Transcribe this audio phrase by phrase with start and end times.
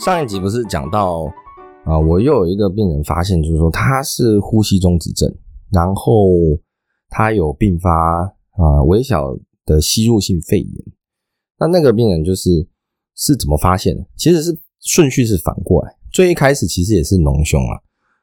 [0.00, 1.30] 上一集不是讲到
[1.84, 5.30] 啊，我又有一个病人发现，就是说他是呼吸中止症，
[5.70, 6.30] 然后
[7.10, 7.90] 他有并发
[8.56, 10.84] 啊微小的吸入性肺炎。
[11.58, 12.66] 那那个病人就是
[13.14, 14.02] 是怎么发现的？
[14.16, 17.76] 其实是顺序是反过来，最一开始其实也是脓胸啊。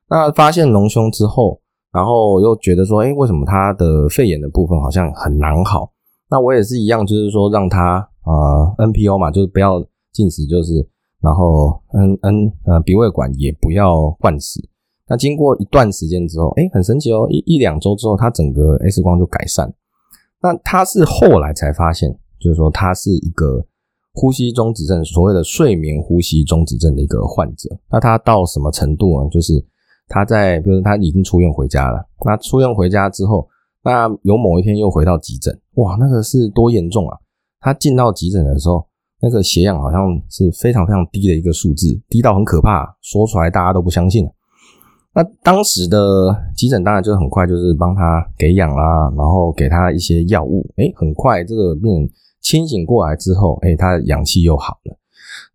[0.09, 5.91] 那发现脓胸之后，然后又觉得说，哎，为什么他的肺炎的部分好像很难好？
[6.31, 10.89] 那我也是一样，就是说让他啊 NPO 嘛，就是不要进食，就是。
[11.27, 14.61] 然后，嗯嗯呃，鼻胃管也不要灌食。
[15.09, 19.73] 那经过一段时间之后，哎，很神奇哦，一一两周之后，他整个 X 光就改善。
[20.41, 23.65] 那他是后来才发现，就是说他是一个
[24.13, 27.77] 呼吸中止症，所谓的睡眠呼吸中止症的一个患者。
[27.91, 29.29] 那他到什么程度呢？
[29.29, 29.61] 就是
[30.07, 32.07] 他在，比如他已经出院回家了。
[32.25, 33.45] 那出院回家之后，
[33.83, 37.17] 那有某一天又回到急诊，哇，那个是多严重啊！
[37.59, 38.87] 他进到急诊的时候。
[39.21, 44.27] 那个血氧好像是非常非常低的一个数字，低到很可怕，说出来大家都不相信。
[45.13, 45.97] 那当时的
[46.55, 50.69] 急诊当然就很快，就是帮他给氧啦，然后给他一些药物。
[50.75, 54.95] 哎，很快这个病人清醒过来之后，哎，他氧气又好了。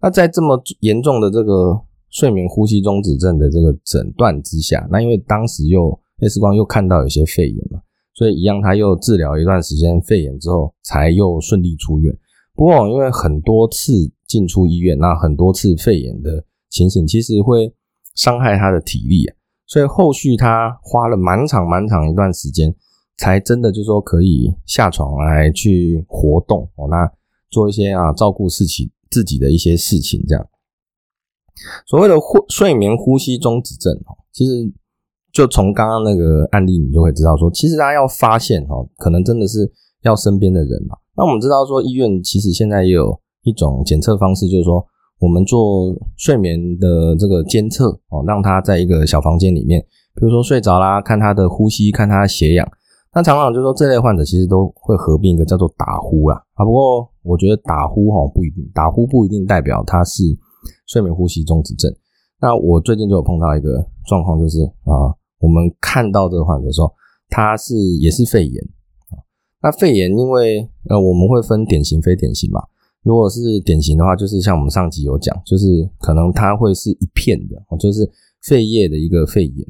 [0.01, 7.81] 那在这么严重的这个睡眠呼吸中止症的这个诊断之下，那因为当时又 X 光又看到有些肺炎嘛，
[8.15, 12.13] 所以一样他又治疗一段时间肺炎之后，才又顺利出院。
[12.55, 17.75] 不过，因为很多次进出医院，那很多次肺炎的情形，其实会
[18.15, 19.35] 伤害他的体力啊，
[19.67, 22.75] 所以后续他花了蛮长蛮长一段时间，
[23.17, 27.11] 才真的就说可以下床来去活动哦，那
[27.51, 30.47] 做一些啊照顾自己自己的一些事情，这样。
[31.87, 34.73] 所谓的呼睡眠呼吸中止症哦，其实
[35.33, 40.97] 就从刚刚那个案例，你就会知道说，其实大家要发现哦，可能真的是要身边的人嘛。
[41.17, 44.85] 那我们知道说，医院其实现在也有一种检测方式，就是说
[45.21, 49.81] 我们做睡眠的这个监测哦，让他在一个小房间里面，
[50.15, 52.67] 比如说睡着啦，看他的呼吸，看他的血氧。
[53.15, 56.65] 那常常就说这类患者其实都会合并一个叫做打呼啦啊。
[56.65, 60.23] 不过我觉得打呼哈不一定，打呼不一定代表他是
[60.87, 61.95] 睡眠呼吸中止症。
[62.41, 66.91] 那我最近就有碰到一个状况，就是啊，我们看到这个患者说
[67.29, 68.65] 他是也是肺炎。
[69.63, 72.61] 那肺炎，因为呃，我们会分典型、非典型嘛。
[73.03, 78.09] 如果是典型的话，就是像我们上集有讲，就是可能它会是一片的，就是
[78.43, 79.67] 肺叶的一个肺炎。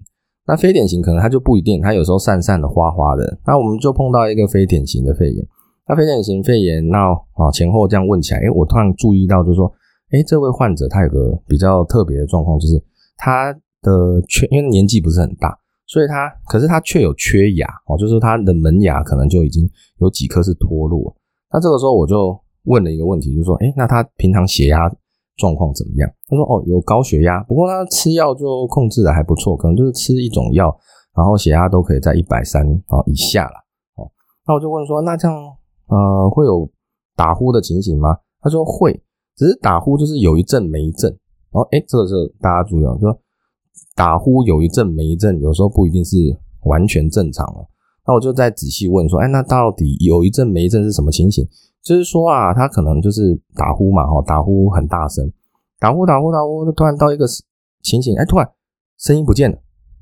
[0.46, 3.38] 那非典型可能它就不一定，它有时候散散的、花花的。
[3.46, 5.46] 那我们就碰到一个非典型的肺炎。
[5.88, 9.72] 那非典型肺炎，那啊前后这样问起来，哎，我突然注意到，就是说，
[10.10, 12.82] 哎，这位患者他有个比较特别的状况，就是
[13.16, 13.52] 他
[13.82, 15.58] 的全，因为年纪不是很大。
[15.92, 21.14] 所以他，可是他却有缺牙哦，就是他的门牙可能就已经有几颗是脱落。
[21.52, 24.90] 那这个时候我就问了一个问题，就是说：哎，那他平常血压
[25.36, 26.10] 状况怎么样？
[26.30, 30.74] 他说：哦，有高血压，不过他吃药就控制的还不错，可能就是吃一种药，
[31.14, 33.56] 然后血压都可以在一百三啊以下了。
[33.96, 34.08] 哦，
[34.46, 35.36] 那我就问说：那这样
[35.88, 36.66] 呃会有
[37.14, 38.16] 打呼的情形吗？
[38.40, 38.98] 他说会，
[39.36, 41.14] 只是打呼就是有一阵没一阵。
[41.50, 43.18] 哦，哎，这个时候大家注意哦，就说。
[43.94, 46.16] 打呼有一阵没一阵，有时候不一定是
[46.64, 47.68] 完全正常了。
[48.06, 51.46] 那我就再仔细问说，哎，那到底有一阵没一阵是什么情形？
[51.82, 55.30] 就是说啊，他可能就是打呼嘛，哈，打呼很大声，
[55.78, 57.26] 打呼打呼打呼，突然到一个
[57.82, 58.50] 情形，哎，突然
[58.98, 59.58] 声音不见了，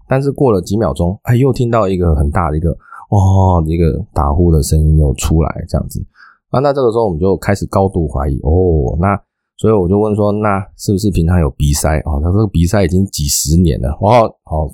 [0.08, 2.70] 但是过了几秒钟，哎，又听到一个很大的一个
[3.10, 6.04] 哦，一个打呼的声音又出来，这样子
[6.50, 9.20] 啊，那这个时候我们就开始高度怀疑，哦，那。
[9.60, 12.18] 所以我就问说，那是不是平常有鼻塞哦？
[12.24, 14.66] 他说鼻塞已经几十年了哦，好，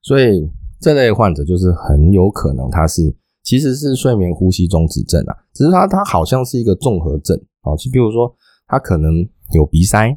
[0.00, 0.48] 所以
[0.80, 8.32] 这类患者就是很有可能他是其实是睡眠呼吸中止症啊，只是他他好像是一个综合症哦，就比如说
[8.68, 9.12] 他可能
[9.56, 10.08] 有鼻塞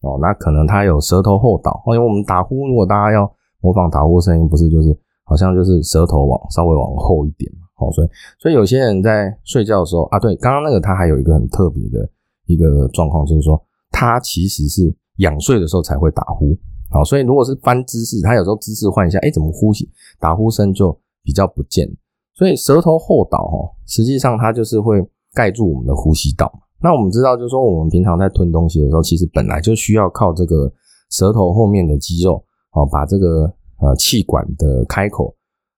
[0.00, 8.08] 哦，那可能他有舌头后倒，因为我们打呼，如果大家要模仿打呼声音，不是就是好像就是舌头往稍微往后一点嘛，好，所以
[8.40, 12.10] 所以有些人在睡觉的时候啊，对，刚刚那个他还有一个很特别的。
[12.46, 13.60] 一个状况就是说，
[13.90, 16.56] 他其实是仰睡的时候才会打呼，
[16.90, 19.88] 好，所以如果是翻姿势，他有时候姿势换一下，哎，怎么呼吸
[20.18, 21.88] 打呼声就比较不见，
[22.34, 25.02] 所以舌头后倒哈，实际上它就是会
[25.32, 26.52] 盖住我们的呼吸道。
[26.82, 30.70] 那我们知道，就是说我们平常在吞东西的时候，其实本来就需要靠这个
[31.10, 33.50] 舌头后面的肌肉哦，把这个
[33.80, 35.34] 呃气管的开口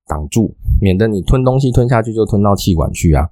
[0.08, 3.28] 挡住，免得你吞东西吞下去就吞到气管去啊。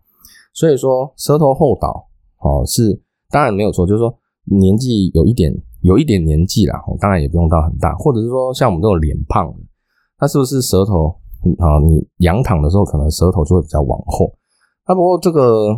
[0.53, 2.07] 所以说舌头后倒
[2.39, 3.03] 哦是
[3.35, 4.15] 当然没有错，就是说
[4.45, 9.59] 年纪有一点有一点年纪啦，当然也不用到很大，或者是说像我们这种脸胖的，
[10.21, 11.09] 那是不是舌头
[11.59, 11.83] 啊？
[11.85, 14.33] 你仰躺的时候可能舌头就会比较往后。
[14.87, 15.77] 那不过这个。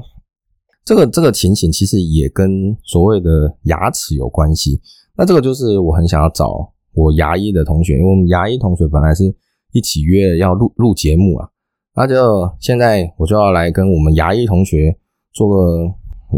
[0.87, 2.49] 这个这个情形其实也跟
[2.85, 4.81] 所谓的牙齿有关系。
[5.17, 9.25] 那这个就是我很想要找我牙医的同学，因为我们牙医同学本来是
[9.73, 11.49] 一起约要录录节目啊，
[11.97, 12.15] 那就
[12.61, 14.97] 现在我就要来跟我们牙医同学
[15.33, 15.57] 做个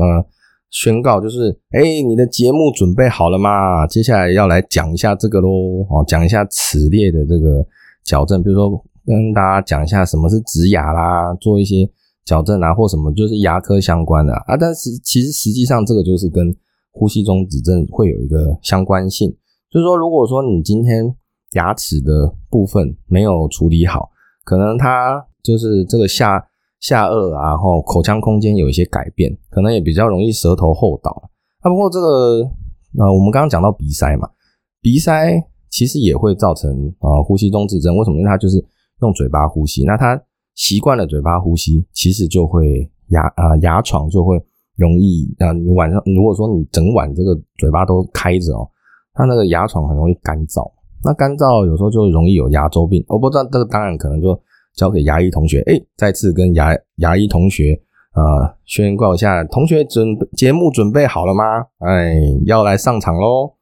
[0.00, 0.24] 呃
[0.70, 3.86] 宣告，就是哎，你的节目准备好了吗？
[3.86, 5.48] 接下来要来讲一下这个喽，
[5.90, 7.66] 哦，讲一下齿列的这个
[8.04, 11.88] 矫正，比如说跟大家讲一下什么是植牙啦，做一些。
[12.24, 16.54] 矫正啊，或什么就是牙科相关的啊，但是其实实际上这个就是跟
[16.90, 19.34] 呼吸中止症会有一个相关性。
[19.70, 21.06] 就是说，如果说你今天
[21.52, 24.10] 牙齿的部分没有处理好，
[24.44, 26.46] 可能它就是这个下
[26.80, 31.30] 下颚啊，然后口腔空间有一些改变，可能也比较容易舌头后倒。
[31.60, 32.42] 啊，不过这个
[32.98, 34.28] 呃，我们刚刚讲到鼻塞嘛，
[34.80, 36.70] 鼻塞其实也会造成
[37.00, 37.96] 啊呼吸中止症。
[37.96, 38.16] 为什么？
[38.18, 38.64] 因为它就是
[39.02, 40.20] 用嘴巴呼吸，那它。
[40.58, 44.36] 习惯了嘴巴呼吸，其实就会牙啊牙床就会
[44.74, 45.52] 容易啊。
[45.52, 48.68] 你晚上如果说你整晚这个嘴巴都开着哦，
[49.14, 50.68] 它那个牙床很容易干燥。
[51.04, 53.04] 那干燥有时候就容易有牙周病。
[53.06, 54.34] 我不知道这个当然可能就
[54.78, 55.60] 交给牙医同学。
[55.66, 57.78] 哎，再次跟牙牙医同学
[58.12, 61.42] 啊宣告一下，同学准节目准备好了吗？
[61.78, 62.14] 哎，
[62.46, 63.52] 要来上场喽。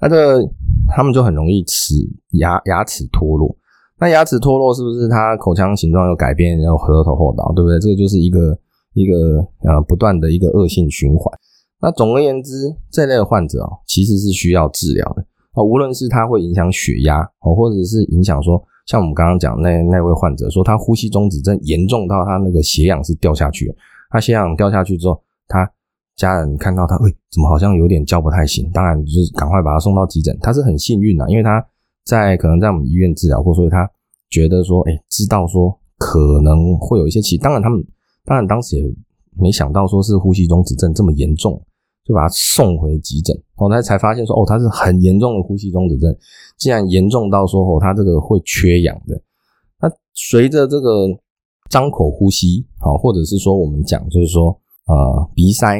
[0.00, 0.40] 那这
[0.88, 1.94] 他们就很容易齿
[2.38, 3.54] 牙牙齿脱落。
[4.00, 7.78] 那牙齿脱落是不是它口腔形状有改变，然后舌头后倒，对不对？
[7.80, 8.56] 这个就是一个
[8.94, 11.36] 一个呃不断的一个恶性循环。
[11.80, 15.22] 那总而言之，这类的患者哦，其实是需要治疗的
[15.52, 15.62] 啊。
[15.62, 23.72] 无论是它会影响血压哦，或者是影响说，像我们刚刚讲那那位患者说，他呼吸中止症严重到他那个血氧是掉下去，
[24.10, 25.70] 他血氧掉下去之后，他
[26.16, 28.68] 家人看到他，哎，怎么好像有点叫不太醒？
[28.72, 30.36] 当然就是赶快把他送到急诊。
[30.42, 31.64] 他是很幸运的，因为他。
[32.04, 33.86] 在可能在我们医院治疗过，所以他
[34.30, 37.36] 觉得说，哎，知道说可能会有一些气。
[37.36, 37.84] 当然他们
[38.24, 38.94] 当然当时也
[39.36, 41.62] 没想到说是呼吸中止症这么严重，
[42.08, 43.36] 就把他送回急诊。
[43.54, 46.16] 后来才发现说，哦，他是很严重的呼吸中止症，
[46.56, 49.20] 竟然严重到说，哦，他这个会缺氧的。
[49.80, 51.06] 那随着这个
[51.68, 55.78] 张口呼吸，好，或者是说我们讲就是说，呃，鼻塞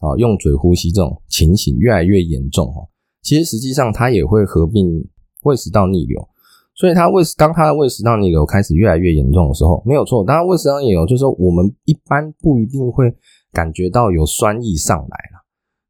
[0.00, 2.88] 啊，用嘴呼吸这种情形越来越严重，哦，
[3.22, 5.06] 其实实际上他也会合并。
[5.42, 6.28] 胃食道逆流，
[6.74, 10.24] 所以他胃当他的胃食道逆流开始越来越严重的时候，没有错。
[10.24, 13.14] 当然，胃食道逆流就是说，我们一般不一定会
[13.52, 15.35] 感觉到有酸意上来了。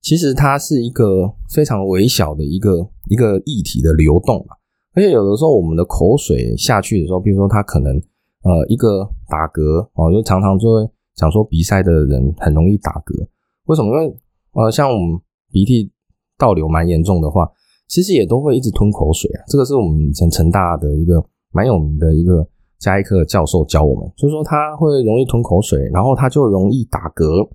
[0.07, 4.55] 其实它是一个非常微小的一个一个液体的流动嘛。
[4.95, 7.97] 而且有的时候我们的口水下去的时候，比如说它可能
[8.45, 13.27] 呃一个打嗝哦，就常常就会讲说鼻塞的人很容易打嗝。
[13.65, 13.89] 为什么？
[13.89, 14.17] 因为
[14.53, 15.19] 呃像我们
[15.51, 15.91] 鼻涕
[16.39, 17.51] 倒流蛮严重的话。
[17.89, 22.45] 其实也都会一直吞口水啊，这个是我们以前成大的一个蛮有名的一个
[22.81, 27.49] 加医科教授教我们，就是说他会容易吞口水，然后他就容易打嗝，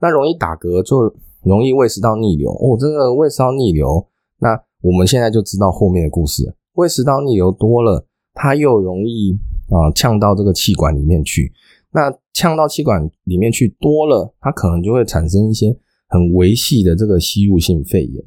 [0.00, 1.14] 那容易打嗝就
[1.46, 2.50] 容易胃食道逆流。
[2.50, 4.06] 哦，这个胃食道逆流，
[4.40, 9.38] 那我们现在就知道后面的故事，胃食道逆流多了，它又容易
[9.68, 11.52] 啊呛到这个气管里面去，
[11.92, 15.76] 那呛到气管里面去多了，它可能就会产生一些
[16.08, 18.24] 很维系的这个吸入性肺炎。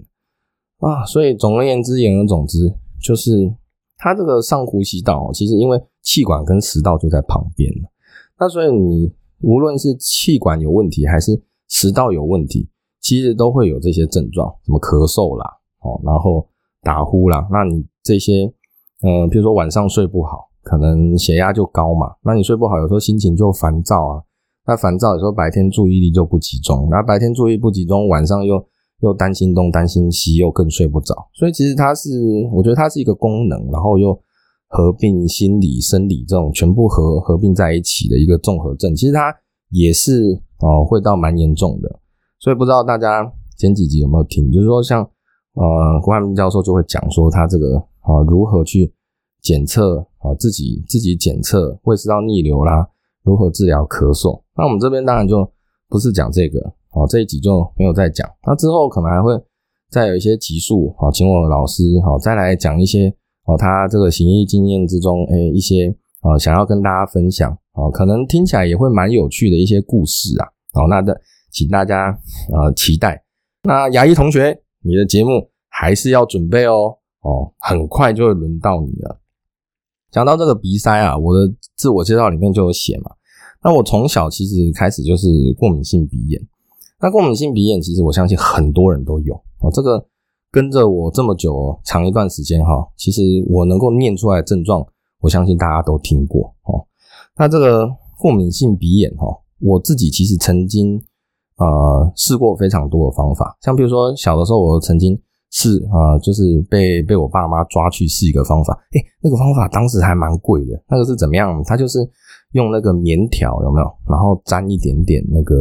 [0.78, 3.54] 啊，所以总而言之，言而总之，就是
[3.98, 7.70] 它这个上呼吸道，其实因为气管跟食道就在旁边
[8.40, 12.70] 那所以你无论是气管有问题还是食道有问题，
[13.01, 15.46] 其实都会有这些症状，什么咳嗽啦，
[15.82, 16.48] 哦，然后
[16.82, 18.46] 打呼啦，那你这些，
[19.03, 24.24] 嗯，比如说晚上睡不好，可能血压就高嘛，那你睡不好，有时候心情就烦躁啊，
[24.68, 28.65] 那烦躁有时候白天注意力就不集中，那白天注意不集中，晚上又。
[29.01, 32.10] 又担心东担心西，又更睡不着，所以其实它是，
[32.51, 34.13] 我觉得它是一个功能，然后又
[34.68, 38.94] 合并心理、生理这种全部合合并在一起的一个综合症。
[38.94, 39.34] 其实它
[39.70, 42.00] 也是哦，会到蛮严重的。
[42.39, 45.01] 所以不知道大家前几集有没有听，就是说像
[45.53, 48.93] 呃郭汉明教授就会讲说他这个啊如何去
[49.41, 52.88] 检测啊自己自己检测胃食道逆流啦，
[53.24, 54.41] 如何治疗咳嗽。
[54.55, 55.50] 那我们这边当然就
[55.88, 56.74] 不是讲这个。
[56.91, 58.27] 哦，这一集就没有再讲。
[58.48, 59.39] 那之后可能还会
[59.91, 63.13] 再有一些集数，好，请我老师好再来讲一些
[63.46, 70.50] 哦，他这个行医经验之中，哎，一些啊想要跟大家分享，哦，可能听起来也会蛮有趣的一些故事啊。
[70.74, 71.13] 好，那的
[71.51, 72.10] 请大家
[72.53, 73.24] 啊期待。
[73.63, 79.20] 那牙医同学，你的节目还是要准备哦，哦，很快就会轮到你了。
[80.12, 83.12] 讲到这个鼻塞啊，我的自我介绍里面就有写嘛。
[83.62, 85.27] 那我从小其实开始就是
[85.58, 86.41] 过敏性鼻炎。
[87.01, 89.70] 那过敏性鼻炎其实我相信很多人都有哦。
[89.74, 90.03] 这个
[90.51, 94.86] 跟着我这么久长一段时间哈，其实我能够念出来的症状，
[95.20, 96.88] 我相信大家都听过哦。
[97.38, 97.88] 那这个
[98.18, 99.27] 过敏性鼻炎哈，
[99.60, 101.01] 我自己其实曾经
[101.60, 105.20] 呃试过非常多的方法，像比如说小的时候我曾经。
[105.51, 110.80] 试啊，就是被被我爸妈抓去试一个方法，诶，那个方法当时还蛮贵的。
[110.88, 111.60] 那个是怎么样？
[111.66, 112.08] 他就是
[112.51, 113.92] 用那个棉条有没有？
[114.08, 115.56] 然后沾一点点那个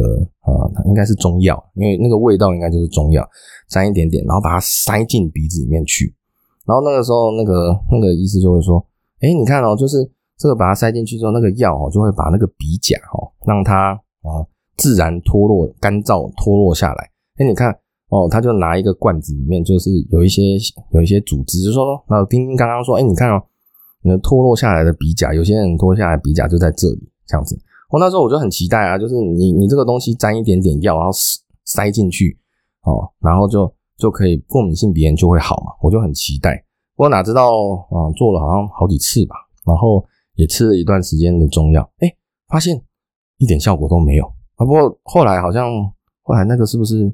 [0.45, 3.27] 呃，应该是中药，因为那个味道应该就是中药，
[3.67, 6.13] 沾一点点，然后把它塞进鼻子里面去。
[6.67, 8.77] 然后那个时候，那个那个医师就会说，
[9.21, 14.45] 诶，你看哦，就是这个把它塞进去之后，那个药哦就会把那个鼻甲哦让它啊
[14.79, 17.11] 自然脱落、干燥脱落下来。
[17.37, 17.77] 诶，你看。
[18.11, 20.41] 哦，他就拿一个罐子，里面就是有一些
[20.89, 23.39] 有一些组织，就说，那丁丁刚刚说，哎，你看哦，
[24.01, 27.55] 你脱落下来的鼻甲，有些人脱下来鼻甲就在这里，这样子。
[27.91, 31.11] 我那时候我就很期待啊，就是你你这个东西沾一点点药，然后
[31.65, 32.35] 塞进去，
[32.81, 36.65] 哦，然后就就可以过敏性鼻炎就会好嘛，我就很期待。
[36.95, 37.51] 我哪知道
[37.91, 39.35] 啊，做了好像好几次吧，
[39.67, 42.11] 然后也吃了一段时间的中药，哎，
[42.47, 42.81] 发现
[43.37, 44.65] 一点效果都没有啊。
[44.65, 45.65] 不过后来好像
[46.21, 47.11] 后来那个是不是？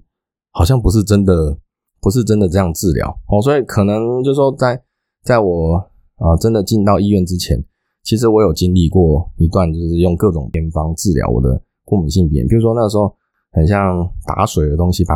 [0.58, 1.58] 好像不是真的，
[2.00, 4.82] 不是真的这样治疗哦，所以可能就说在
[5.22, 5.76] 在我
[6.16, 7.62] 啊真的进到医院之前，
[8.04, 12.48] 其实我有经历过一段，就是用各种偏方治疗我的过敏性鼻炎。
[12.48, 13.14] 比如说那时候
[13.52, 15.14] 很像打水的东西，把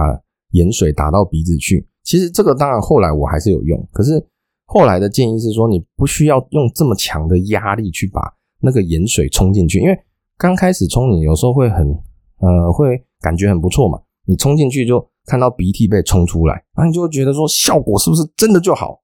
[0.51, 1.87] 盐水打到鼻子去。
[2.03, 4.21] 其实这个当然后来我还是有用，可是
[4.65, 8.19] 后来的建议是说，你不需要用这么强的压力去把
[8.59, 9.97] 那个盐水冲进去，因为
[10.37, 11.97] 刚开始冲你有时候会很
[12.39, 15.07] 呃会感觉很不错嘛，你冲进去就。
[15.25, 18.99] 看到鼻涕被冲出来，然后你就会觉得说效果是不是真的就好？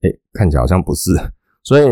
[0.00, 1.10] 哎，看起来好像不是。
[1.62, 1.84] 所以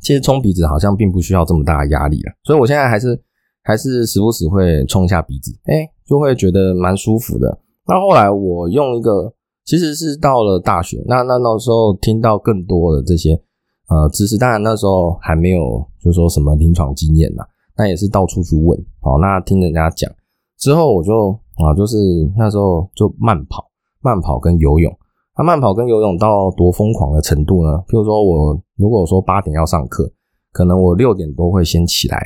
[0.00, 2.32] 其实冲鼻子好像并不需要这么大的压力了。
[2.42, 3.22] 所以我现在还是
[3.62, 7.56] 还是时不时会冲一下鼻子，哎，就会觉得蛮舒服的。
[7.86, 9.32] 那后来我用一个，
[9.64, 13.40] 其实是到了大学，那那那时候听到更多的这些
[13.88, 17.44] 呃知识，当然那时候还没有就说什么临床经验呐，
[17.76, 20.10] 那也是到处去问，哦，那听人家讲
[20.58, 21.38] 之后我就。
[21.56, 21.96] 啊，就是
[22.36, 23.64] 那时候就慢跑，
[24.02, 24.94] 慢跑跟游泳。
[25.38, 27.82] 那慢跑跟游泳到多疯狂的程度呢？
[27.88, 30.06] 譬如说我如果说八点要上课，
[30.52, 32.22] 可能我六点多会先起来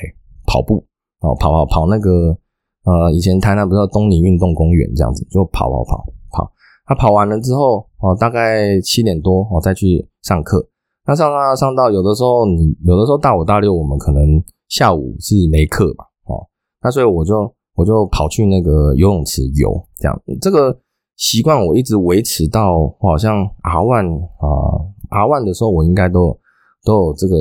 [0.48, 0.84] 跑步，
[1.20, 2.36] 哦，跑跑跑那个
[2.84, 6.52] 呃，以前台南不是东宁运动公园这样子，就跑跑跑跑。
[6.86, 10.68] 他跑完了之后，哦，大概七点多我再去上课。
[11.06, 16.48] 那上上上到有的时候，你有的时候大五大六我们可能下午是没课嘛，哦，
[16.82, 17.54] 那所以我就。
[17.76, 20.76] 我就跑去那个游泳池游，这样这个
[21.16, 26.38] 习惯我一直维持到我好像 R one 啊 R one 的时候，我应该都
[26.84, 27.36] 都有这个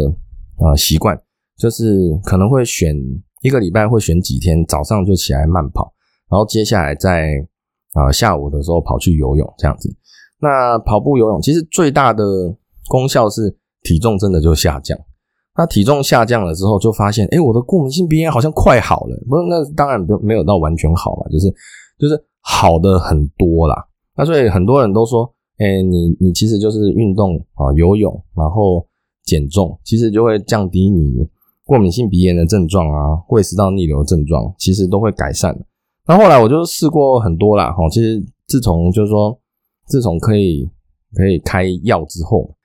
[0.59, 1.19] 呃习惯，
[1.57, 2.95] 就是可能会选
[3.41, 5.91] 一个礼拜会选几天早上就起来慢跑，
[6.29, 7.31] 然后接下来在
[7.93, 9.93] 啊下午的时候跑去游泳这样子。
[10.39, 12.23] 那跑步游泳其实最大的
[12.87, 14.97] 功效是体重真的就下降。
[15.59, 19.23] 那体重下降了之后，就发现，哎，我的过敏性鼻炎好像快好了。
[19.27, 21.53] 不是，那当然不没有到完全好嘛，就是
[21.99, 23.75] 就是好的很多啦。
[24.15, 28.87] 那所以很多人都说，哎，你你其实就是运动啊，游泳，然后
[29.25, 31.27] 减重，其实就会降低你
[31.65, 35.53] 过敏性鼻炎的症状啊，胃食道逆流症状，其实都会改善。
[36.07, 39.37] 那后来我就试过很多啦，哈，其实自从就是说，
[39.87, 40.69] 自从可以
[41.15, 42.55] 可以开药之后，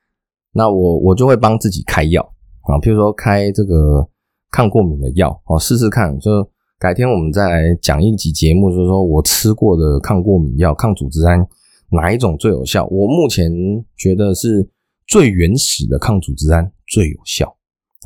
[0.52, 2.24] 那我我就会帮自己开药。
[2.64, 4.08] 啊，譬如说开这个
[4.50, 6.18] 抗过敏的药，哦，试试看。
[6.18, 6.30] 就
[6.78, 11.46] 改天我们再来讲一集节目，就是说我吃过的抗过敏药、抗组织胺
[11.90, 12.86] 哪一种最有效？
[12.86, 13.52] 我目前
[13.96, 14.68] 觉得是
[15.06, 17.46] 最原始的抗组织胺最有效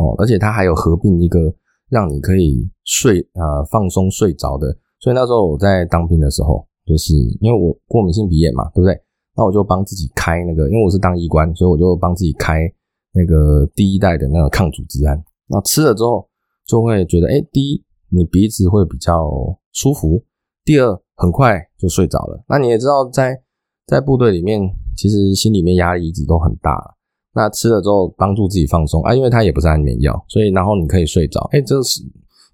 [0.00, 1.54] 哦，而且它还有合并一个
[1.88, 4.76] 让你可以睡啊放松睡着的。
[5.00, 9.00] 所以那时候我在当兵的时候，就是因为我过敏性鼻炎嘛，对不对？
[9.36, 12.68] 那我就帮自己开那个，因为我是当医官，所以我就帮自己开。
[13.18, 16.28] 那个第一代的那个抗组织胺，那吃了之后
[16.64, 19.28] 就会觉得，哎，第一你鼻子会比较
[19.72, 20.22] 舒服，
[20.64, 22.44] 第二很快就睡着了。
[22.48, 23.42] 那你也知道，在
[23.88, 24.60] 在部队里面，
[24.96, 26.94] 其实心里面压力一直都很大。
[27.34, 32.00] 那吃了之后帮助自己放松啊，因为它也不是安眠药，所以然后你可以睡着，哎，这是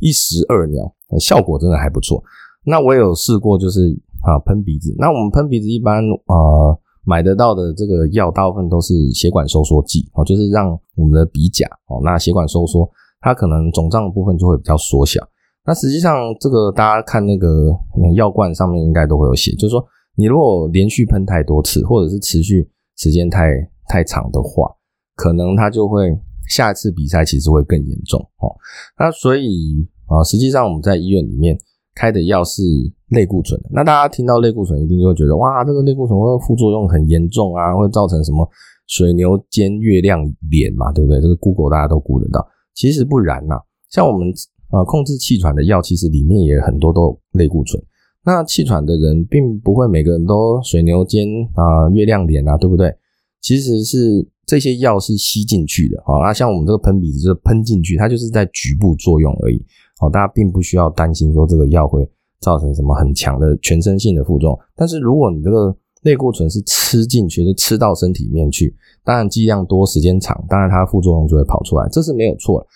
[0.00, 0.90] 一石二鸟，
[1.20, 2.24] 效果真的还不错。
[2.64, 4.94] 那我有试过，就是啊喷鼻子。
[4.98, 6.78] 那我们喷鼻子一般啊。
[7.04, 12.88] 买得到的这个药，大部分都是血管收缩剂哦，就是让我们的鼻甲哦，那血管收缩，
[13.20, 15.20] 它可能肿胀的部分就会比较缩小。
[15.66, 17.70] 那实际上，这个大家看那个
[18.14, 19.82] 药罐上面应该都会有写，就是说
[20.16, 23.48] 你如果连续喷太多次，或者是持续时间太
[23.88, 24.70] 太长的话，
[25.16, 26.14] 可能它就会
[26.48, 28.54] 下一次比赛其实会更严重哦。
[28.98, 31.58] 那所以啊，实际上我们在医院里面
[31.94, 32.62] 开的药是
[33.10, 33.60] 类固醇。
[33.70, 38.48] 那大家听到类固醇，一定就会觉得哇，这个类固醇会副作用很严重啊，会造成什么
[38.86, 40.20] 水牛肩、月亮
[40.50, 41.20] 脸嘛，对不对？
[41.20, 42.46] 这个 Google 大家都估得到。
[42.74, 43.54] 其实不然呐，
[43.90, 44.28] 像我们
[44.70, 47.82] 啊控制气喘的药，其实里面也很多都有类固醇。
[48.24, 52.92] 那气喘的人并不会每个人都水牛肩啊、月亮脸啊，对不对？
[53.40, 59.62] 其实是这些药是吸进去的啊，那像我们这个喷鼻子就是喷进去，它就是在局部作用而已。
[60.04, 62.08] 哦，大家并不需要担心说这个药会
[62.40, 64.58] 造成什么很强的全身性的副作用。
[64.76, 72.66] 但是如果你这个类固醇是吃进去，就吃到身体里面去，当然剂量多、时间长，当然它的副作用就会跑出来，这是没有错。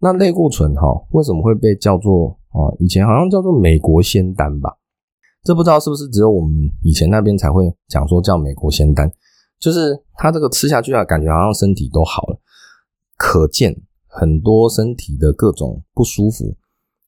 [0.00, 2.68] 那类固醇哈，为什么会被叫做啊？
[2.78, 4.70] 以前好像叫做美国仙丹吧？
[5.42, 9.10] 这不知道是不是只有我们以前那边才会讲说叫美国仙丹，
[9.58, 12.38] 就是它这个吃下去啊，感觉好像身体都好了。
[13.16, 13.74] 可见
[14.06, 16.54] 很多身体的各种不舒服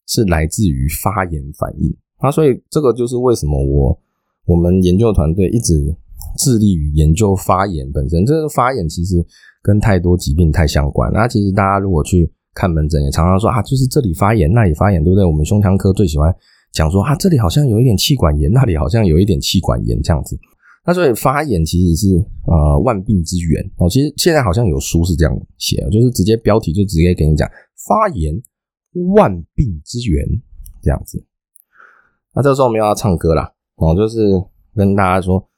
[0.07, 3.99] 是来自于发炎反应啊，所以这个就是为什么我
[4.47, 5.95] 我们研究团队一直
[6.39, 8.25] 致力于研究发炎本身。
[8.25, 9.25] 这个发炎其实
[9.63, 11.13] 跟太多疾病太相关。
[11.13, 15.25] 那其实大家如果去看门诊，也常常说啊，就是这里发炎，那里发炎，对不对？
[15.25, 16.35] 我们胸腔科最喜欢。
[16.73, 20.39] 讲说啊，这里好像有一点气管炎，那里好像有一点气管炎这样子。
[20.87, 23.89] 那所以发炎其实是呃万病之源哦。
[23.89, 27.49] 其实现在好像有书是这样写，就是直接标题就直接给你讲
[27.89, 28.35] 发炎
[29.15, 30.27] 万病之源
[30.83, 31.25] 这样子。
[32.35, 34.43] 那这个时候我们要唱歌啦哦，就是
[34.75, 35.49] 跟大家说，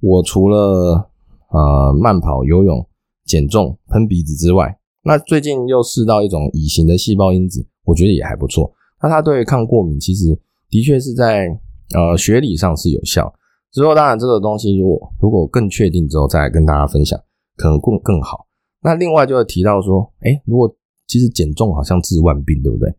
[0.00, 1.10] 我除了
[1.50, 2.86] 呃慢跑、游泳、
[3.24, 8.72] 减重、喷鼻子之外，那最近又试到一种乙型的细胞因子，我觉得也还不错。
[9.02, 10.38] 那它对于抗过敏其实。
[10.68, 11.46] 的确是在
[11.94, 13.32] 呃学理上是有效，
[13.70, 17.16] 之后当然这个东西如果如果更确定之后再跟大家分享，
[17.54, 18.48] 可能更更好。
[18.82, 20.68] 那另外就会提到说，哎，如果
[21.06, 22.94] 其实减重好像治万病，对不对？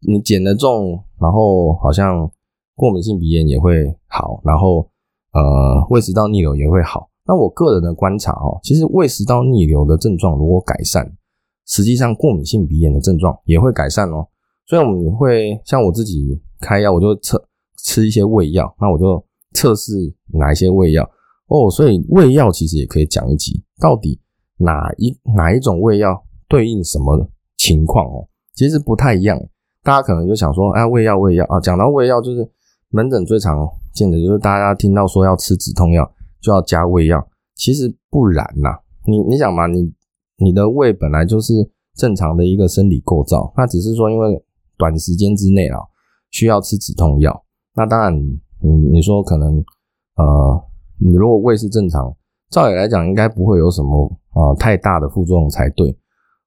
[0.00, 2.30] 你减了重，然后好像
[2.74, 3.72] 过敏性鼻炎也会
[4.06, 4.88] 好，然后
[5.32, 7.08] 呃胃食道逆流也会好。
[7.26, 11.16] 那我个人的观察哦，其实胃食道逆流的症状如果改善，
[11.66, 14.26] 实际上过敏性鼻炎的症状也会改善哦。
[14.66, 16.40] 所以我们会像我自己。
[16.64, 17.44] 开药我就测
[17.76, 19.20] 吃一些胃药，那我就
[19.52, 21.02] 测试哪一些胃药
[21.48, 21.68] 哦。
[21.68, 24.20] 所以胃药其实也可以讲一集，到底
[24.58, 27.28] 哪一哪一种胃药对应什么
[27.62, 28.26] 情况哦？
[28.54, 29.38] 其实不太一样。
[29.84, 32.48] 大家可能就想说，哎，胃药胃药啊，讲到胃药就是
[32.90, 38.70] 门诊最常见的就是大家听到说要吃止痛药就要加胃药，其实不然呐。
[39.06, 39.92] 你你想嘛，你
[40.38, 41.52] 你的胃本来就是
[41.94, 44.44] 正常的一个生理构造，那只是说因为
[44.76, 45.78] 短时间之内啊。
[46.34, 47.44] 需要吃止痛药，
[47.74, 49.62] 那当然，你你说可能，
[50.16, 50.64] 呃，
[50.98, 52.10] 你如果胃是正常，
[52.48, 55.94] 照理来讲应该不会有什么啊太大的副作用才对。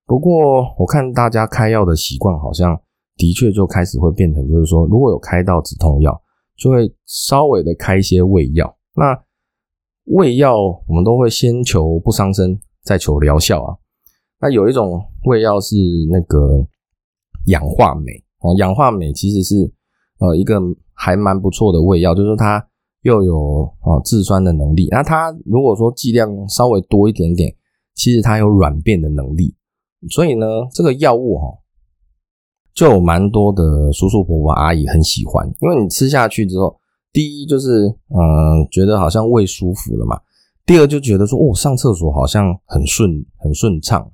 [0.06, 2.80] 不过我看大家开药的习惯好像
[3.18, 6.22] 的确就开始会变成，就是说如果有开到止痛药，
[6.58, 8.78] 就会稍微的开一些胃药。
[8.96, 9.18] 那
[10.06, 10.56] 胃药
[10.88, 13.76] 我们都会先求不伤身，再求疗效啊。
[14.40, 15.76] 那有一种胃药是
[16.12, 16.66] 那个
[17.46, 18.24] 氧化镁。
[18.42, 19.74] 哦，氧化镁其实是
[20.20, 20.62] 呃一个
[20.94, 22.64] 还蛮不错的胃药，就是它
[23.02, 24.88] 又有啊制酸的能力。
[24.92, 27.52] 那它如果说剂量稍微多一点点，
[27.96, 29.56] 其实它有软便的能力。
[30.10, 31.48] 所以呢，这个药物哈
[32.74, 36.78] 就蛮多的叔叔伯伯阿姨很喜欢，因为你吃下去之后，
[37.12, 40.20] 第一就是嗯觉得好像胃舒服了嘛，
[40.66, 44.10] 第二就觉得说哦上厕所好像很顺很顺畅。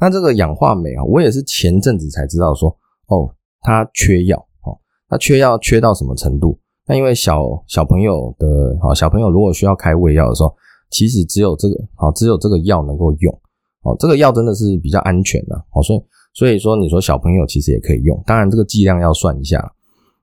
[0.00, 2.68] 那这个氧化镁啊，我也是前阵子才知道说
[3.08, 3.34] 哦。
[3.62, 4.72] 它缺药哦，
[5.06, 6.58] 它缺药缺到什么程度？
[6.86, 8.48] 那因为小小朋友的
[8.80, 10.50] 哦，小朋友如果需要开胃药的时候，
[10.90, 13.40] 其实只有这个好，只有这个药能够用
[13.82, 13.96] 哦。
[13.98, 19.72] 这个药真的是比较安全的哦，所以所以说你说小朋友其实也可以用，当然这个剂量要算一下。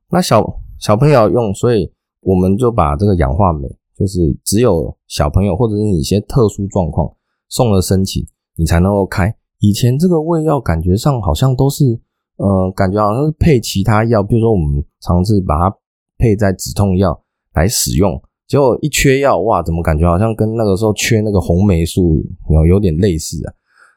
[0.09, 0.45] 那小
[0.79, 1.91] 小朋友用，所以
[2.21, 7.11] 我们就把这个氧化镁，就是只有小朋友或者是一些特殊状况
[7.49, 9.35] 送了申请，你才能够开。
[9.59, 11.99] 以前这个胃药感觉上好像都是。
[12.39, 15.75] 呃，感觉好像是配其他药，比如说我们尝试把它
[16.19, 17.19] 配在止痛药
[17.55, 23.53] 来使用，结果一缺药，哇，怎么感觉好像跟那个时候缺那个红霉素有有点类似啊？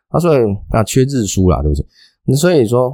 [0.08, 0.38] 啊，所以
[0.70, 1.86] 啊，缺日苏啦，对不对？
[2.26, 2.90] 那所以说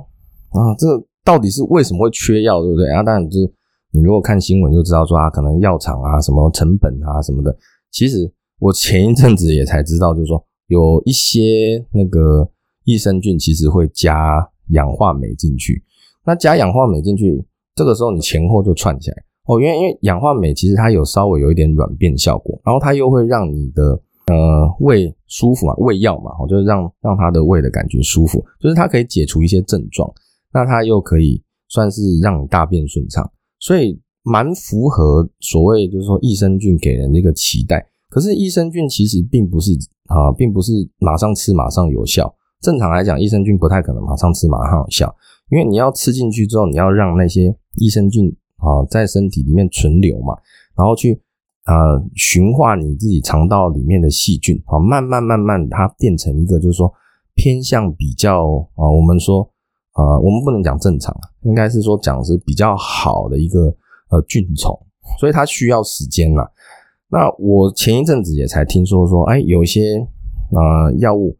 [0.50, 2.90] 啊，这个到底是为什么会缺药，对不对？
[2.92, 3.52] 啊，当然就是
[3.92, 7.56] 你如果看新闻就知道说啊，可能药厂啊什么成本啊什么的。
[7.90, 12.48] 其实我前一阵子也才知道，就是说有一些那个
[12.84, 14.48] 益生菌其实会加。
[14.70, 15.80] 氧化镁进去，
[16.24, 17.40] 那加氧化镁进去，
[17.76, 19.16] 这个时候你前后就串起来
[19.46, 30.12] 哦，因为因为氧化镁其实它有稍微有一点软便效果，然后它又会让你的呃胃舒服嘛，胃药嘛，哦，就是让让它的胃的感觉舒服，就是它可以解除一些症状，
[30.52, 33.30] 那它又可以算是让你大便顺畅，
[33.60, 37.86] 所以蛮符合所谓就是说益生菌给人的一个期待。
[38.08, 39.72] 可是益生菌其实并不是
[40.06, 42.34] 啊，并不是马上吃马上有效。
[42.60, 45.14] 正常来讲，益生菌不太可能马上吃马上有效，
[45.50, 48.34] 因为你要吃进去之后，你要让那些益生菌
[48.66, 50.36] 啊在身体里面存留嘛，
[50.76, 51.20] 然后去
[51.66, 56.92] 呃驯化你自己肠道里面的细菌啊，慢慢慢慢它变成一个就是说
[57.34, 59.48] 偏向比较啊，我们说
[59.92, 63.74] 啊，我们不能讲正常，应该是说讲是比较好的一个
[64.10, 64.76] 呃菌虫，
[65.20, 66.42] 所以它需要时间呐。
[67.08, 69.96] 那我前一阵子也才听说说，哎，有一些
[70.50, 71.36] 呃药物。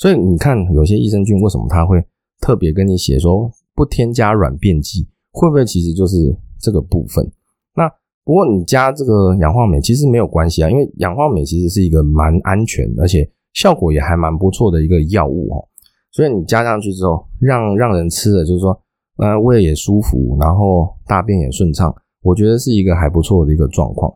[0.00, 2.00] 所以你看，有些益生菌为什么它会
[2.40, 5.08] 特别跟你写说不添加软便剂？
[5.32, 7.30] 会不会其实就是这个部分？
[7.74, 7.88] 那
[8.24, 15.68] 不过你加这个氧化镁其实没有关系啊，因为氧化镁其实是一个蛮安全，而且效果也还蛮不错的一个药物哦。
[16.10, 18.78] 所以你加上去之后，让让人吃的就是说，
[19.16, 24.12] 呃，胃也舒服，然后大便也顺畅，我觉得是一个还不错的一个状况。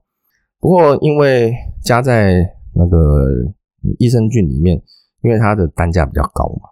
[0.60, 1.52] 不过因为
[1.82, 3.26] 加在那个
[3.98, 4.82] 益生菌里面。
[5.24, 6.68] 因为它的单价比较高嘛，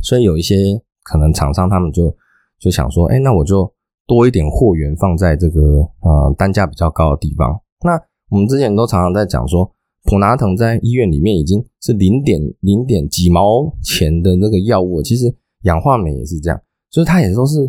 [0.00, 0.54] 所以有一些
[1.02, 2.16] 可能厂商他们就
[2.60, 3.68] 就想说，哎，那我就
[4.12, 5.60] 多一点货源放在这个
[6.00, 7.58] 呃单价比较高的地方。
[7.82, 7.92] 那
[8.28, 9.70] 我们之前都常常在讲说，
[10.04, 17.60] 普拿疼在医院里面已经是零点零点几毛钱的那个药物，其实氧化镁也是这样，就是它也都是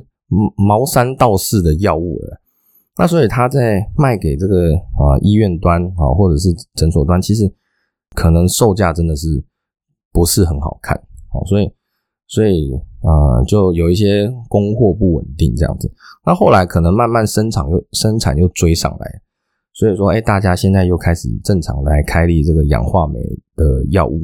[0.58, 2.42] 毛三到四的药物了。
[2.98, 7.50] 那所以它在卖给这个啊医院端啊或者是诊所端，其实
[8.16, 9.44] 可能售价真的是。
[10.16, 10.96] 不是很好看，
[11.34, 11.68] 哦，所以，
[12.28, 12.72] 所以，
[13.04, 15.92] 呃，就有一些供货不稳定这样子。
[16.26, 19.22] 那后来可能慢慢生产又生产又追上来，
[19.74, 23.20] 所以说，哎，大家现在又开始正常来开立这个氧化镁
[23.58, 24.22] 的药物。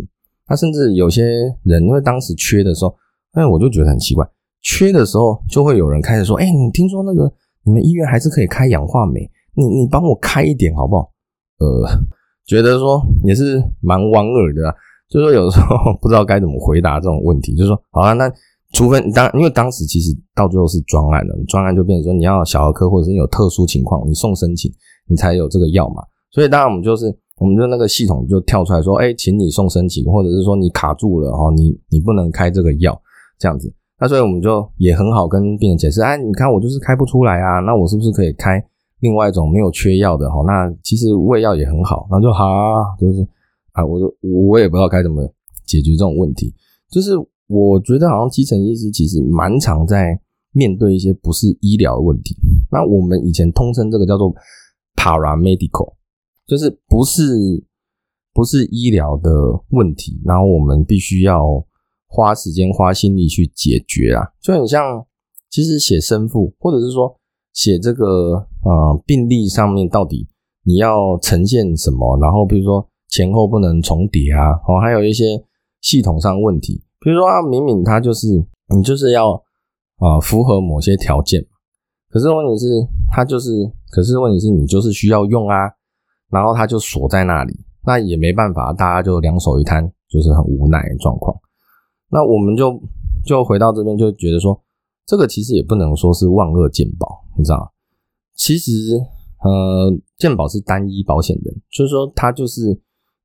[0.48, 1.26] 那甚至有些
[1.63, 2.96] 人因为当时缺的时候，
[3.34, 4.26] 哎，我就觉得很奇怪，
[4.62, 7.32] 缺的时候就会有人开始说，哎，你听说那个
[7.63, 11.12] 你们医院还是可以开氧化镁，你你帮我开一点好不好？
[11.60, 11.86] 呃，
[12.48, 14.74] 觉得说也是蛮莞尔的。
[15.10, 17.56] 就是说，有时候 不知道该怎么回答这种问题。
[17.56, 18.32] 就是说，好了，那
[18.72, 24.72] 除非当因为当时其实到最后是专案的，专案就变成说你要小儿科或者是你有特殊情况，你送申请，
[25.08, 26.04] 你才有这个药嘛。
[26.32, 27.06] 所以当然我们就是，
[27.40, 33.00] 我们就那个系统就跳出来说，哎，请你送申请，或者是说你卡住了哦，你你不能开这个药
[33.40, 33.74] 这样子。
[34.00, 38.64] 那所以我们就也很好跟病人解释，哎，你看我就是开不出来啊，那我是不是可以开
[39.00, 40.42] 另外一种没有缺药的哈？
[40.46, 42.46] 那其实胃药也很好，那就好，
[43.00, 43.28] 就是。
[43.72, 45.24] 啊，我说我也不知道该怎么
[45.64, 46.52] 解决这种问题。
[46.90, 47.12] 就是
[47.50, 50.18] 我觉得好像基层医师其实蛮常在
[50.54, 52.36] 面对一些不是医疗的问题。
[52.72, 54.34] 那我们以前通称这个叫做
[54.96, 55.94] paramedical，
[56.48, 57.64] 就是不是
[58.34, 59.30] 不是医疗的
[59.72, 61.44] 问题，然后我们必须要
[62.08, 64.24] 花时间花心力去解决啊。
[64.42, 65.06] 就很像
[65.50, 67.20] 其实写生父，或者是说
[67.54, 70.28] 写这个呃病历上面到底
[70.64, 72.88] 你要呈现什么，然后比如说。
[73.12, 75.44] 前后不能重叠啊，哦，还有一些
[75.82, 78.28] 系统上问题，比如说啊，明明它就是
[78.76, 79.34] 你就是要
[79.98, 81.46] 啊符合某些条件，
[82.10, 82.68] 可是问题是
[83.12, 83.52] 它就是，
[83.92, 85.56] 可是问题是你就是需要用啊，
[86.30, 87.54] 然后它就锁在那里，
[87.86, 91.36] 那也没办法，大家就两手一摊，就是很无奈的状况。
[92.10, 92.82] 那我们就
[93.26, 94.62] 就回到这边，就觉得说，
[95.06, 97.68] 这个其实也不能说是万恶健保，你知道吗？
[98.36, 98.72] 其实
[99.44, 102.82] 呃，健保是单一保险人，就是说它就是。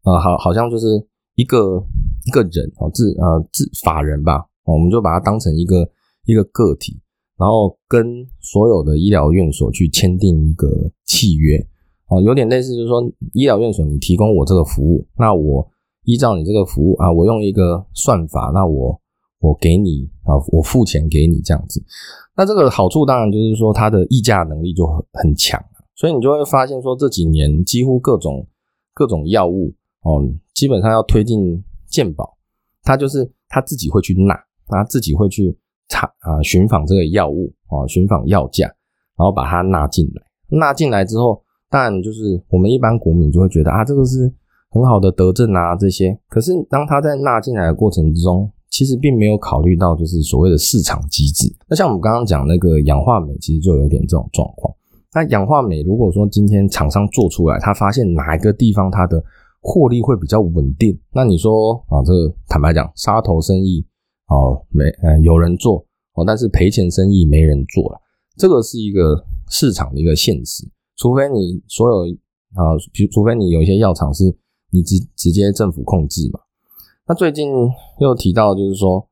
[0.07, 1.03] 啊，好，好像就是
[1.35, 1.83] 一个
[2.27, 5.89] 一个人啊，自呃自法人吧，我们就把它当成一个
[6.25, 6.99] 一个个体，
[7.37, 11.59] 然后跟所有的医疗院所去签订一个契约，
[12.09, 15.67] 哦，有点类似，就是说医疗院所你提供我这个服务，那我
[16.05, 19.01] 依照你这个服务啊，我用一个算法，那我
[19.41, 21.83] 我给你啊，我付钱给你这样子，
[22.37, 25.63] 那这个好处当然就是说它的议价能力就很很强，
[25.95, 28.47] 所以你就会发现说这几年几乎各种
[28.95, 29.75] 各种药物。
[30.05, 32.37] 哦，基本上要推进鉴保，
[32.83, 34.35] 他就是他自己会去纳，
[34.67, 35.57] 他自己会去
[35.89, 38.67] 查啊，寻访这个药物啊，寻访药价，
[39.17, 40.23] 然后把它纳进来。
[40.49, 44.33] 纳进来之后，当然就是我们一般国民就会觉得啊，这个是
[44.71, 46.19] 很好的德政啊，这些。
[46.29, 51.47] 可是当他在纳进来的过程之中，其实并没有考虑到就是所谓的市场机制。
[51.69, 54.75] 那像我们刚刚讲那个氧化镁，其实就有点这种状况。
[55.15, 59.23] 那氧化镁如果说今天厂商做出来，他发现哪一个地方它的
[59.67, 60.97] 获利会比较稳定。
[61.11, 63.83] 那你说啊，这个坦白讲，杀头生意
[64.29, 65.79] 哦，没呃有人做
[66.13, 67.99] 哦，但是赔钱生意没人做了。
[68.37, 72.13] 这个是一个市场的一个现实，除非你所有
[72.55, 74.37] 啊，除除非你有一些药厂是
[74.71, 76.41] 你直直接政府控制嘛。
[77.09, 77.51] 那最近
[78.01, 79.09] 又提到就是说，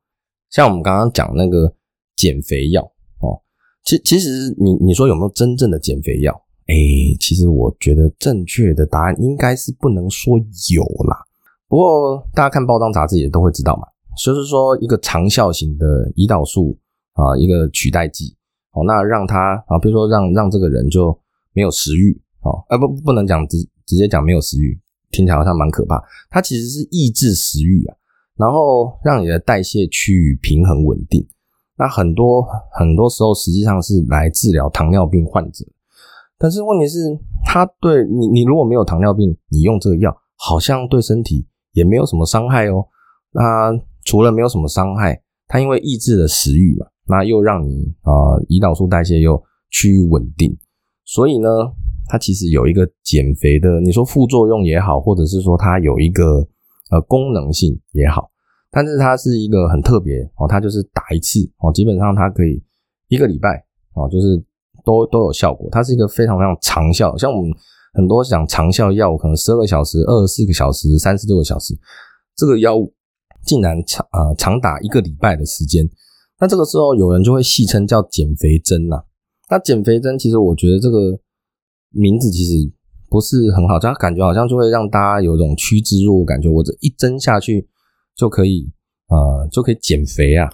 [0.51, 1.73] 像我们刚刚讲那个
[2.15, 2.83] 减肥药
[3.21, 3.41] 哦，
[3.83, 6.42] 其其实你你说有没有真正的减肥药？
[6.67, 6.75] 哎，
[7.19, 10.37] 其实我觉得正确的答案应该是不能说
[10.73, 11.17] 有啦。
[11.67, 13.83] 不过大家看报章杂志也都会知道嘛，
[14.23, 16.77] 就是说一个长效型的胰岛素
[17.13, 18.35] 啊，一个取代剂
[18.71, 21.17] 哦，那让他啊，比如说让让这个人就
[21.51, 24.79] 没有食欲哦，啊不不能讲直直接讲没有食欲，
[25.11, 26.01] 听起来好像蛮可怕。
[26.29, 27.95] 它其实是抑制食欲啊，
[28.37, 31.27] 然后让你的代谢趋于平衡稳定。
[31.75, 35.65] 那很多很多时候实际上是来治疗糖尿病患者。
[36.43, 36.99] 但是问题是，
[37.45, 42.85] 它对你，你如果没有糖尿病，你用这个药，好像对身体也没有什么伤害哦。
[43.31, 43.71] 那
[44.03, 50.53] 除了没有什么伤害，它因为抑制了食欲嘛，那又让你啊胰岛素代谢又趋于稳定，
[51.05, 51.47] 所以呢，
[52.07, 56.45] 它其实有一个减肥的，你说副作用也好，或者是说它有一个
[56.91, 58.29] 呃功能性也好，
[58.69, 62.61] 但是它是一个很特别哦，它就是打一次哦，基本上它可以
[63.07, 64.43] 一个礼拜哦，就是。
[64.83, 67.15] 都都有效果，它是一个非常非常长效。
[67.17, 67.51] 像我们
[67.93, 71.73] 很多讲长效药物，可能十二个小时、二十四个小时、三十六个小时，
[72.35, 72.93] 这个药物
[73.45, 75.87] 竟然长啊长达一个礼拜的时间。
[76.39, 79.03] 那这个时候有人就会戏称叫减肥针呐。
[79.49, 81.17] 那减肥针其实我觉得这个
[81.91, 82.71] 名字其实
[83.09, 87.69] 不是很好，它感觉好像就会让大家有一种趋之若鹜感觉，我这一针下去
[88.15, 88.69] 就可以
[89.07, 90.49] 呃就可以减肥啊。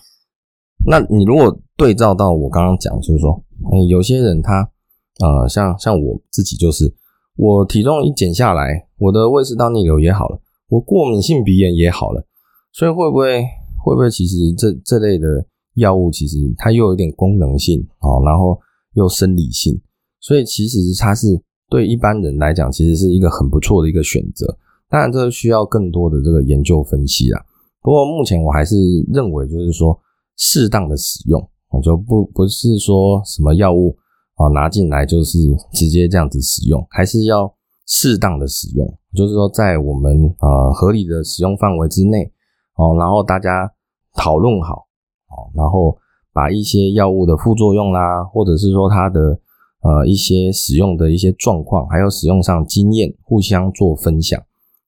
[0.86, 3.44] 那你如果对照到我刚刚讲，就是说。
[3.72, 4.72] 嗯，有些人他，
[5.20, 6.94] 呃，像像我自己就是，
[7.36, 12.26] 我体重一减下来，我的胃食道逆流也好了，我过敏性鼻炎也好了，
[12.72, 13.42] 所以会不会
[13.84, 15.46] 会不会其实这这类的
[15.76, 18.60] 药物其实它又有点功能性哦，然后
[18.94, 19.80] 又生理性，
[20.20, 21.28] 所以其实它是
[21.70, 24.58] 对一般人来讲其实是一个很不错的一个选择，
[24.90, 27.46] 当然这需要更多的这个研究分析啦。
[27.82, 28.76] 不过目前我还是
[29.14, 30.00] 认为就是说
[30.38, 31.50] 适当的使用。
[31.70, 33.96] 我就不不是说什么药物
[34.36, 35.38] 啊拿进来就是
[35.74, 37.54] 直接这样子使用，还是要
[37.86, 42.32] 适当的使用，就是说在我们啊合理的使用范围之内
[42.76, 43.72] 哦，然后大家
[44.16, 44.88] 讨论好
[45.30, 45.98] 哦，然后
[46.34, 49.40] 把一些药物的副作用啦，或者是说它的
[49.82, 54.42] 呃一些使用的一些状况，还有使用上经验互相做分享，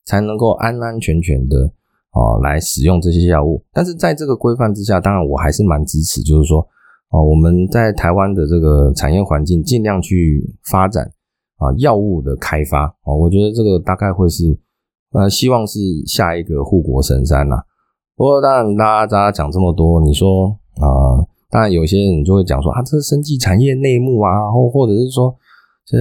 [0.06, 1.72] 才能够安安全全的。
[2.14, 6.60] 哦，来使用这些药物，但是在这个规范之下，当然我还是蛮支持，就是说，
[7.10, 11.10] 哦，我们在台湾的这个产业环境，尽量去发展
[11.56, 14.60] 啊药物的开发啊，我觉得这个大概会是，
[15.14, 17.56] 呃，希望是下一个护国神山呐。
[18.18, 20.50] 不过当然，大家大家讲这么多，你说
[20.82, 25.34] 啊，当然有些人就会讲说啊，这是生技产业内幕啊，或或者是说，
[25.86, 25.98] 这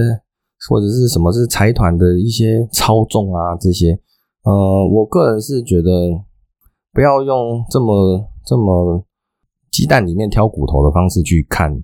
[0.69, 3.97] 或者是什么是财团的一些操纵啊这些。
[4.43, 5.91] 呃，我个人是觉得
[6.91, 9.05] 不要用这么这么
[9.71, 11.83] 鸡蛋里面挑骨头的方式去看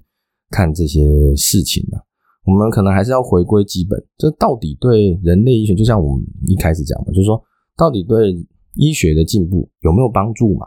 [0.49, 2.01] 看这些事情啊。
[2.45, 7.39] 我们可能还是要回归基本，这到底对人类医学，就像我们一开始讲的，就是说
[7.75, 8.33] 到底对
[8.73, 10.65] 医学的进步有没有帮助嘛？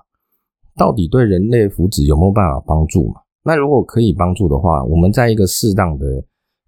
[0.77, 3.21] 到底对人类福祉有没有办法帮助嘛？
[3.43, 6.07] 那如果可以帮助的话，我们在一个适当的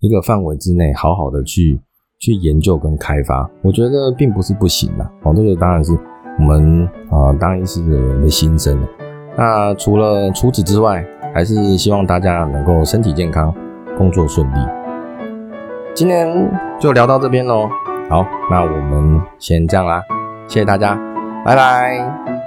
[0.01, 1.81] 一个范围之内，好好的去。
[2.23, 5.05] 去研究跟开发，我觉得并不是不行的。
[5.25, 5.93] 哦，这个当然是
[6.39, 8.79] 我们啊当医师的人的心声。
[9.37, 11.05] 那除了除此之外，
[11.35, 13.53] 还是希望大家能够身体健康，
[13.99, 14.59] 工作顺利。
[15.95, 17.69] 今天就聊到这边喽。
[18.09, 20.01] 好，那我们先这样啦，
[20.47, 20.95] 谢谢大家，
[21.45, 22.42] 拜拜。